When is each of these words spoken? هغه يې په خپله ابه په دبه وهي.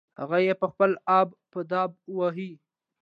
هغه 0.19 0.37
يې 0.45 0.53
په 0.61 0.65
خپله 0.71 0.95
ابه 1.19 1.35
په 1.51 1.59
دبه 1.71 1.97
وهي. 2.17 2.51